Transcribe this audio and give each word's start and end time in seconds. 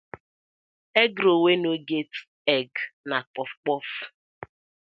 Egg 1.01 1.13
roll 1.23 1.43
wey 1.43 1.57
no 1.63 1.71
get 1.89 2.11
egg 2.57 2.71
na 3.09 3.17
puff 3.33 3.51
puff. 3.65 3.89